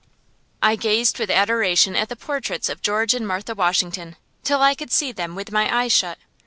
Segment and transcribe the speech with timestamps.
[0.63, 4.91] I gazed with adoration at the portraits of George and Martha Washington, till I could
[4.91, 6.17] see them with my eyes shut.